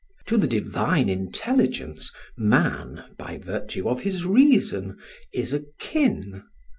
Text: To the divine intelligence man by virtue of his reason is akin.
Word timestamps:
To 0.25 0.35
the 0.35 0.47
divine 0.47 1.09
intelligence 1.09 2.11
man 2.35 3.03
by 3.19 3.37
virtue 3.37 3.87
of 3.87 4.01
his 4.01 4.25
reason 4.25 4.97
is 5.31 5.53
akin. 5.53 6.43